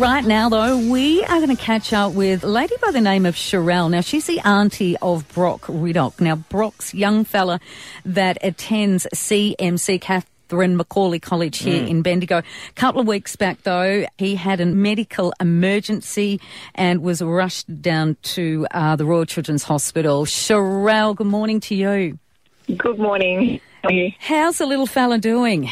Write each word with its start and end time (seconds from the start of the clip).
Right 0.00 0.24
now, 0.24 0.48
though, 0.48 0.76
we 0.76 1.22
are 1.22 1.36
going 1.38 1.56
to 1.56 1.62
catch 1.62 1.92
up 1.92 2.14
with 2.14 2.42
a 2.42 2.48
lady 2.48 2.74
by 2.82 2.90
the 2.90 3.00
name 3.00 3.24
of 3.24 3.36
Sherelle. 3.36 3.88
Now, 3.88 4.00
she's 4.00 4.26
the 4.26 4.40
auntie 4.40 4.96
of 5.00 5.28
Brock 5.28 5.60
Riddoch. 5.68 6.20
Now, 6.20 6.34
Brock's 6.34 6.92
young 6.92 7.24
fella 7.24 7.60
that 8.04 8.36
attends 8.42 9.06
CMC, 9.14 10.00
Catherine 10.00 10.76
McAuley 10.76 11.22
College 11.22 11.58
here 11.58 11.84
mm. 11.84 11.88
in 11.88 12.02
Bendigo. 12.02 12.38
A 12.38 12.72
couple 12.74 13.02
of 13.02 13.06
weeks 13.06 13.36
back, 13.36 13.62
though, 13.62 14.04
he 14.18 14.34
had 14.34 14.60
a 14.60 14.66
medical 14.66 15.32
emergency 15.38 16.40
and 16.74 17.00
was 17.00 17.22
rushed 17.22 17.80
down 17.80 18.16
to 18.22 18.66
uh, 18.72 18.96
the 18.96 19.04
Royal 19.04 19.26
Children's 19.26 19.62
Hospital. 19.62 20.24
Sherelle, 20.24 21.14
good 21.14 21.28
morning 21.28 21.60
to 21.60 21.76
you. 21.76 22.18
Good 22.76 22.98
morning. 22.98 23.60
How 23.84 23.90
How's 24.18 24.58
the 24.58 24.66
little 24.66 24.86
fella 24.86 25.18
doing? 25.18 25.70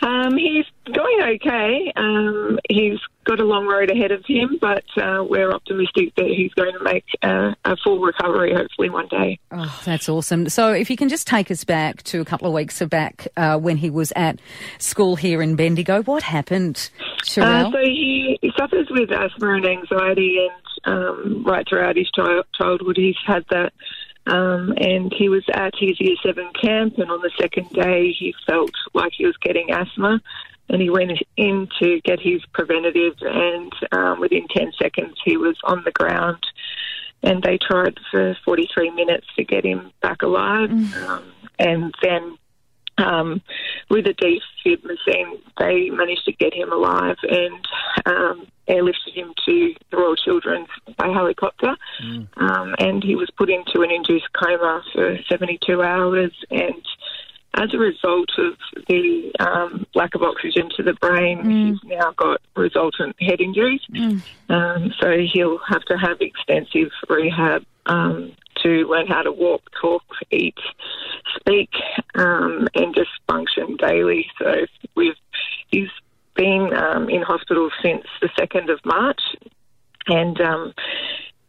Um, 0.00 0.38
he's 0.38 0.64
going 0.92 1.36
okay. 1.36 1.92
Um, 1.96 2.58
he's 2.68 2.98
got 3.24 3.40
a 3.40 3.44
long 3.44 3.66
road 3.66 3.90
ahead 3.90 4.12
of 4.12 4.24
him, 4.26 4.58
but 4.60 4.84
uh, 4.96 5.24
we're 5.28 5.52
optimistic 5.52 6.14
that 6.16 6.26
he's 6.26 6.52
going 6.54 6.72
to 6.72 6.82
make 6.82 7.04
a, 7.22 7.56
a, 7.64 7.76
full 7.82 7.98
recovery 7.98 8.54
hopefully 8.54 8.88
one 8.88 9.08
day. 9.08 9.38
Oh, 9.50 9.80
that's 9.84 10.08
awesome. 10.08 10.48
So, 10.48 10.72
if 10.72 10.88
you 10.90 10.96
can 10.96 11.08
just 11.08 11.26
take 11.26 11.50
us 11.50 11.64
back 11.64 12.02
to 12.04 12.20
a 12.20 12.24
couple 12.24 12.46
of 12.46 12.54
weeks 12.54 12.80
back 12.82 13.28
uh, 13.36 13.58
when 13.58 13.76
he 13.76 13.90
was 13.90 14.12
at 14.14 14.40
school 14.78 15.16
here 15.16 15.42
in 15.42 15.56
Bendigo, 15.56 16.02
what 16.02 16.22
happened, 16.22 16.90
Sherelle? 17.22 17.68
Uh, 17.68 17.72
so, 17.72 17.78
he, 17.78 18.38
he, 18.40 18.52
suffers 18.56 18.86
with 18.90 19.10
asthma 19.10 19.54
and 19.54 19.66
anxiety, 19.66 20.38
and 20.46 20.94
um, 20.94 21.44
right 21.44 21.66
throughout 21.68 21.96
his 21.96 22.10
childhood, 22.10 22.96
he's 22.96 23.16
had 23.26 23.44
that. 23.50 23.72
Um, 24.26 24.74
and 24.78 25.12
he 25.16 25.28
was 25.28 25.44
at 25.52 25.74
his 25.78 26.00
year 26.00 26.16
seven 26.22 26.50
camp, 26.60 26.98
and 26.98 27.10
on 27.10 27.20
the 27.20 27.30
second 27.40 27.70
day, 27.70 28.12
he 28.12 28.34
felt 28.46 28.72
like 28.92 29.12
he 29.16 29.24
was 29.24 29.36
getting 29.38 29.70
asthma, 29.70 30.20
and 30.68 30.82
he 30.82 30.90
went 30.90 31.12
in 31.36 31.68
to 31.80 32.00
get 32.00 32.20
his 32.20 32.44
preventative, 32.52 33.14
and 33.20 33.72
um, 33.92 34.20
within 34.20 34.46
10 34.48 34.72
seconds, 34.80 35.16
he 35.24 35.36
was 35.36 35.56
on 35.64 35.82
the 35.84 35.92
ground. 35.92 36.44
And 37.22 37.42
they 37.42 37.58
tried 37.58 37.98
for 38.10 38.36
43 38.44 38.90
minutes 38.90 39.26
to 39.36 39.44
get 39.44 39.64
him 39.64 39.90
back 40.02 40.22
alive, 40.22 40.70
mm. 40.70 41.08
um, 41.08 41.32
and 41.58 41.94
then 42.02 42.36
um, 42.98 43.42
with 43.90 44.06
a 44.06 44.14
defib 44.14 44.84
machine, 44.84 45.38
they 45.58 45.90
managed 45.90 46.24
to 46.24 46.32
get 46.32 46.54
him 46.54 46.72
alive 46.72 47.16
and 47.22 47.68
um, 48.06 48.46
airlifted 48.68 49.14
him 49.14 49.32
to 49.44 49.74
the 49.90 49.96
Royal 49.96 50.16
Children's 50.16 50.68
by 50.96 51.08
helicopter. 51.08 51.76
Mm. 52.02 52.28
Um, 52.36 52.74
and 52.78 53.02
he 53.02 53.14
was 53.14 53.30
put 53.36 53.50
into 53.50 53.82
an 53.82 53.90
for 54.92 55.18
72 55.28 55.82
hours. 55.82 56.32
And 56.50 56.82
as 57.54 57.72
a 57.72 57.78
result 57.78 58.30
of 58.38 58.54
the 58.88 59.32
um, 59.40 59.86
lack 59.94 60.14
of 60.14 60.22
oxygen 60.22 60.68
to 60.76 60.82
the 60.82 60.94
brain, 60.94 61.42
mm. 61.42 61.70
he's 61.70 61.78
now 61.84 62.12
got 62.16 62.40
resultant 62.54 63.16
head 63.20 63.40
injuries. 63.40 63.80
Mm. 63.92 64.22
Um, 64.48 64.94
so 65.00 65.16
he'll 65.32 65.58
have 65.68 65.82
to 65.86 65.96
have 65.96 66.20
extensive 66.20 66.90
rehab 67.08 67.64
um, 67.86 68.32
to 68.62 68.86
learn 68.88 69.06
how 69.06 69.22
to 69.22 69.32
walk, 69.32 69.62
talk, 69.80 70.02
eat, 70.30 70.58
speak, 71.38 71.70
um, 72.14 72.68
and 72.74 72.94
just 72.94 73.10
function 73.26 73.76
daily. 73.76 74.26
So 74.38 74.66
we've 74.94 75.14
he's 75.70 75.88
been 76.34 76.70
um, 76.74 77.08
in 77.08 77.22
hospital 77.22 77.70
since 77.82 78.04
the 78.20 78.28
second 78.38 78.70
of 78.70 78.80
March, 78.84 79.20
and 80.06 80.40
um, 80.40 80.74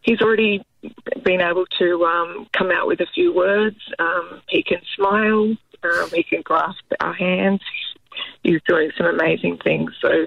he's 0.02 0.20
already 0.20 0.64
been 1.28 1.40
able 1.42 1.66
to 1.78 2.06
um, 2.06 2.46
come 2.56 2.70
out 2.70 2.86
with 2.86 3.00
a 3.00 3.06
few 3.14 3.34
words. 3.34 3.76
Um, 3.98 4.40
he 4.48 4.62
can 4.62 4.80
smile. 4.96 5.54
Um, 5.82 6.10
he 6.10 6.22
can 6.22 6.40
grasp 6.40 6.82
our 7.00 7.12
hands. 7.12 7.60
He's 8.42 8.62
doing 8.66 8.90
some 8.96 9.06
amazing 9.06 9.58
things. 9.62 9.92
So 10.00 10.26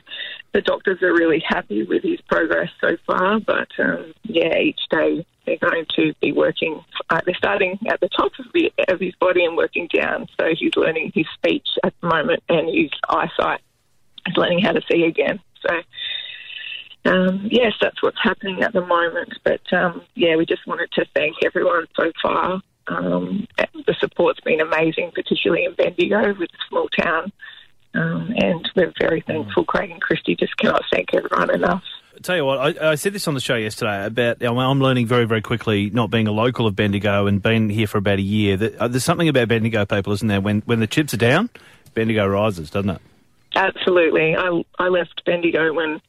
the 0.53 0.61
doctors 0.61 1.02
are 1.02 1.11
really 1.11 1.43
happy 1.43 1.81
with 1.81 2.03
his 2.03 2.21
progress 2.30 2.69
so 2.80 2.97
far. 3.08 3.39
But 3.39 3.69
um, 3.80 4.13
yeah, 4.25 4.55
each 4.59 4.80
day 4.91 5.25
they're 5.47 5.58
going 5.58 5.85
to 5.95 6.13
be 6.21 6.33
working. 6.33 6.80
Uh, 7.09 7.21
they're 7.25 7.33
starting 7.33 7.80
at 7.89 7.99
the 7.99 8.09
top 8.09 8.33
of, 8.38 8.45
the, 8.53 8.71
of 8.88 8.99
his 8.99 9.15
body 9.15 9.43
and 9.43 9.58
working 9.58 9.87
down. 9.92 10.27
So 10.39 10.49
he's 10.55 10.76
learning 10.76 11.14
his 11.15 11.26
speech 11.33 11.67
at 11.83 11.95
the 11.99 12.09
moment 12.09 12.43
and 12.47 12.70
his 12.70 12.92
eyesight. 13.09 13.61
He's 14.27 14.37
learning 14.37 14.59
how 14.59 14.73
to 14.73 14.81
see 14.89 15.05
again. 15.05 15.39
So. 15.65 15.81
Um, 17.31 17.47
yes, 17.49 17.73
that's 17.81 18.02
what's 18.02 18.17
happening 18.21 18.61
at 18.64 18.73
the 18.73 18.86
moment. 18.86 19.33
But 19.43 19.61
um, 19.73 20.03
yeah, 20.15 20.36
we 20.36 20.45
just 20.45 20.65
wanted 20.67 20.92
to 20.93 21.05
thank 21.15 21.37
everyone 21.43 21.87
so 21.95 22.11
far. 22.21 22.61
Um, 22.87 23.47
the 23.58 23.95
support's 23.99 24.39
been 24.42 24.59
amazing, 24.59 25.11
particularly 25.14 25.65
in 25.65 25.73
Bendigo 25.75 26.33
with 26.37 26.49
a 26.49 26.67
small 26.70 26.87
town. 26.89 27.31
Um, 27.93 28.33
and 28.37 28.70
we're 28.75 28.93
very 28.99 29.21
thankful. 29.21 29.65
Craig 29.65 29.91
and 29.91 30.02
Christy 30.02 30.36
just 30.36 30.55
cannot 30.58 30.83
thank 30.91 31.14
everyone 31.14 31.53
enough. 31.53 31.83
Tell 32.23 32.36
you 32.36 32.45
what, 32.45 32.59
I, 32.59 32.91
I, 32.91 32.95
said 32.95 33.14
this 33.14 33.27
on 33.27 33.33
the 33.33 33.39
show 33.39 33.55
yesterday 33.55 34.05
about 34.05 34.43
I'm 34.43 34.80
learning 34.80 35.08
very, 35.08 35.25
very 35.25 35.41
quickly, 35.41 35.89
not 35.89 36.11
being 36.11 36.27
a 36.27 36.31
local 36.31 36.67
of 36.67 36.75
Bendigo 36.75 37.25
and 37.25 37.41
being 37.41 37.70
here 37.70 37.87
for 37.87 37.97
about 37.97 38.20
a 38.20 38.21
year, 38.21 38.58
that 38.58 38.75
uh, 38.75 38.87
there's 38.87 39.03
something 39.03 39.27
about 39.27 39.47
Bendigo 39.47 39.86
people, 39.86 40.14
isn't 40.14 40.27
there? 40.27 40.39
When 40.39 40.61
when 40.61 40.80
the 40.80 40.87
chips 40.87 41.15
are 41.15 41.17
down, 41.17 41.49
Bendigo 41.95 42.27
rises, 42.27 42.70
doesn't 42.70 42.91
it? 42.91 43.02
Absolutely. 43.55 44.36
I 44.36 44.64
I 44.77 44.89
left 44.89 45.23
Bendigo 45.25 45.73
when 45.73 45.99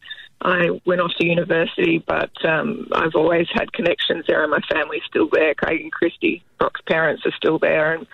I 0.45 0.81
went 0.85 1.01
off 1.01 1.13
to 1.19 1.27
university, 1.27 2.03
but 2.07 2.33
um, 2.45 2.89
I've 2.93 3.15
always 3.15 3.47
had 3.53 3.73
connections 3.73 4.25
there, 4.27 4.43
and 4.43 4.51
my 4.51 4.61
family's 4.71 5.03
still 5.07 5.29
there. 5.33 5.55
Craig 5.55 5.81
and 5.81 5.93
Christy, 5.93 6.43
Brock's 6.59 6.81
parents 6.83 7.23
are 7.25 7.33
still 7.37 7.59
there, 7.59 7.95
and 7.95 8.07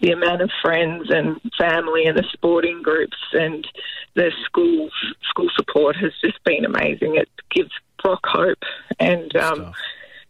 the 0.00 0.10
amount 0.10 0.42
of 0.42 0.50
friends 0.60 1.10
and 1.10 1.40
family 1.56 2.04
and 2.06 2.18
the 2.18 2.24
sporting 2.32 2.82
groups 2.82 3.16
and 3.32 3.66
the 4.14 4.32
school 4.44 4.90
school 5.28 5.48
support 5.54 5.96
has 5.96 6.12
just 6.20 6.42
been 6.44 6.64
amazing. 6.64 7.16
It 7.16 7.28
gives 7.50 7.70
Brock 8.02 8.24
hope 8.24 8.62
and 8.98 9.34
um, 9.36 9.72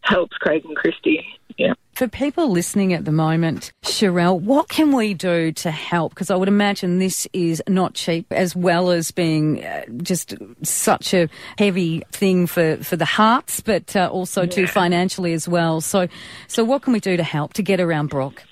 helps 0.01 0.37
Craig 0.37 0.65
and 0.65 0.75
Christy. 0.75 1.25
For 1.99 2.07
people 2.07 2.47
listening 2.47 2.93
at 2.93 3.03
the 3.03 3.11
moment, 3.11 3.73
Sherelle, 3.81 4.39
what 4.39 4.69
can 4.69 4.95
we 4.95 5.13
do 5.13 5.51
to 5.51 5.69
help? 5.69 6.13
Because 6.13 6.31
I 6.31 6.37
would 6.37 6.47
imagine 6.47 6.97
this 6.97 7.27
is 7.33 7.61
not 7.67 7.93
cheap, 7.93 8.25
as 8.31 8.55
well 8.55 8.89
as 8.89 9.11
being 9.11 9.65
uh, 9.65 9.83
just 10.01 10.33
such 10.63 11.13
a 11.13 11.27
heavy 11.57 12.03
thing 12.13 12.47
for, 12.47 12.77
for 12.77 12.95
the 12.95 13.03
hearts, 13.03 13.59
but 13.59 13.97
uh, 13.97 14.07
also 14.09 14.43
yeah. 14.43 14.47
too 14.47 14.67
financially 14.67 15.33
as 15.33 15.45
well. 15.45 15.81
So, 15.81 16.07
so 16.47 16.63
what 16.63 16.83
can 16.83 16.93
we 16.93 17.01
do 17.01 17.17
to 17.17 17.23
help 17.23 17.51
to 17.55 17.61
get 17.61 17.81
around 17.81 18.07
Brock? 18.07 18.43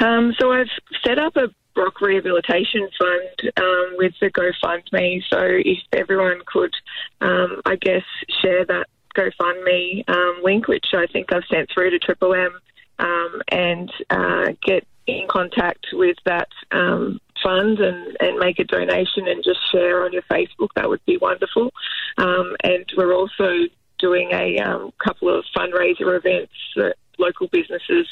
Um, 0.00 0.34
so 0.40 0.50
I've 0.52 0.70
set 1.04 1.18
up 1.18 1.36
a 1.36 1.48
Brock 1.74 2.00
Rehabilitation 2.00 2.88
Fund 2.98 3.52
um, 3.58 3.96
with 3.98 4.14
the 4.22 4.30
GoFundMe. 4.30 5.20
So 5.28 5.40
if 5.42 5.80
everyone 5.92 6.40
could, 6.46 6.72
um, 7.20 7.60
I 7.66 7.76
guess, 7.76 8.04
share 8.40 8.64
that 8.64 8.86
GoFundMe 9.14 10.08
um, 10.08 10.40
link, 10.42 10.66
which 10.66 10.86
I 10.94 11.04
think 11.12 11.30
I've 11.30 11.44
sent 11.52 11.68
through 11.74 11.90
to 11.90 11.98
Triple 11.98 12.32
M, 12.32 12.58
um, 12.98 13.42
and 13.48 13.90
uh, 14.10 14.52
get 14.62 14.86
in 15.06 15.26
contact 15.28 15.86
with 15.92 16.16
that 16.24 16.48
um, 16.72 17.20
fund 17.42 17.78
and, 17.78 18.16
and 18.20 18.38
make 18.38 18.58
a 18.58 18.64
donation 18.64 19.28
and 19.28 19.44
just 19.44 19.60
share 19.70 20.04
on 20.04 20.12
your 20.12 20.22
Facebook, 20.22 20.68
that 20.74 20.88
would 20.88 21.04
be 21.06 21.16
wonderful. 21.16 21.72
Um, 22.18 22.56
and 22.64 22.84
we're 22.96 23.14
also 23.14 23.66
doing 23.98 24.30
a 24.32 24.58
um, 24.58 24.92
couple 25.02 25.36
of 25.36 25.44
fundraiser 25.56 26.16
events 26.16 26.52
that 26.76 26.96
local 27.18 27.48
businesses 27.48 28.06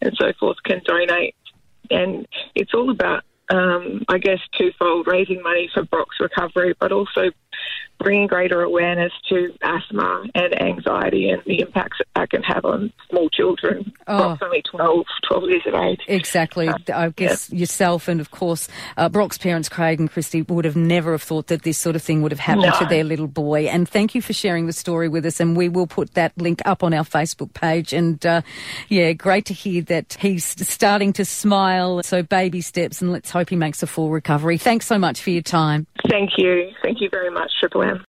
and 0.00 0.16
so 0.18 0.32
forth 0.38 0.56
can 0.64 0.80
donate. 0.84 1.34
And 1.90 2.26
it's 2.54 2.74
all 2.74 2.90
about, 2.90 3.24
um, 3.50 4.04
I 4.08 4.18
guess, 4.18 4.40
twofold 4.56 5.06
raising 5.06 5.42
money 5.42 5.70
for 5.72 5.84
Brock's 5.84 6.20
recovery, 6.20 6.74
but 6.78 6.92
also 6.92 7.30
bringing 7.98 8.26
greater 8.26 8.62
awareness 8.62 9.12
to 9.28 9.52
asthma 9.62 10.24
and 10.34 10.60
anxiety 10.62 11.30
and 11.30 11.42
the 11.46 11.60
impacts 11.60 11.98
that 12.14 12.30
can 12.30 12.42
have 12.42 12.64
on 12.64 12.92
small 13.10 13.28
children. 13.30 13.92
Oh. 14.06 14.36
Only 14.40 14.62
12, 14.62 15.04
12 15.28 15.50
years 15.50 15.62
of 15.66 15.74
age. 15.74 16.00
Exactly. 16.06 16.68
Uh, 16.68 16.78
I 16.94 17.08
guess 17.10 17.50
yeah. 17.50 17.60
yourself 17.60 18.08
and, 18.08 18.20
of 18.20 18.30
course, 18.30 18.68
uh, 18.96 19.08
Brock's 19.08 19.38
parents, 19.38 19.68
Craig 19.68 20.00
and 20.00 20.10
Christy, 20.10 20.42
would 20.42 20.64
have 20.64 20.76
never 20.76 21.12
have 21.12 21.22
thought 21.22 21.48
that 21.48 21.62
this 21.62 21.78
sort 21.78 21.96
of 21.96 22.02
thing 22.02 22.22
would 22.22 22.32
have 22.32 22.40
happened 22.40 22.72
no. 22.72 22.78
to 22.78 22.86
their 22.86 23.04
little 23.04 23.26
boy. 23.26 23.66
And 23.66 23.88
thank 23.88 24.14
you 24.14 24.22
for 24.22 24.32
sharing 24.32 24.66
the 24.66 24.72
story 24.72 25.08
with 25.08 25.26
us. 25.26 25.40
And 25.40 25.56
we 25.56 25.68
will 25.68 25.86
put 25.86 26.14
that 26.14 26.36
link 26.38 26.62
up 26.64 26.82
on 26.82 26.94
our 26.94 27.04
Facebook 27.04 27.52
page. 27.52 27.92
And, 27.92 28.24
uh, 28.24 28.42
yeah, 28.88 29.12
great 29.12 29.46
to 29.46 29.54
hear 29.54 29.82
that 29.82 30.16
he's 30.20 30.44
starting 30.44 31.12
to 31.14 31.24
smile. 31.24 32.02
So 32.02 32.22
baby 32.22 32.60
steps, 32.60 33.02
and 33.02 33.12
let's 33.12 33.30
hope 33.30 33.50
he 33.50 33.56
makes 33.56 33.82
a 33.82 33.86
full 33.86 34.10
recovery. 34.10 34.58
Thanks 34.58 34.86
so 34.86 34.98
much 34.98 35.20
for 35.20 35.30
your 35.30 35.42
time. 35.42 35.86
Thank 36.08 36.30
you. 36.38 36.70
Thank 36.82 37.00
you 37.00 37.08
very 37.10 37.30
much, 37.30 37.52
Triple 37.60 37.82
M. 37.82 38.06